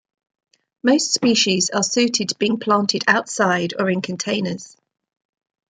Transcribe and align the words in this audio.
Most 0.81 1.13
species 1.13 1.69
are 1.69 1.83
suited 1.83 2.29
to 2.29 2.35
being 2.39 2.57
planted 2.57 3.03
outside 3.07 3.75
or 3.77 3.87
in 3.87 4.01
containers. 4.01 4.75